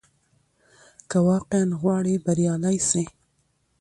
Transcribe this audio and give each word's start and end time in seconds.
که 1.09 1.17
واقعاً 1.29 1.65
غواړې 1.81 2.15
بریالی 2.25 2.77
سې، 2.89 3.03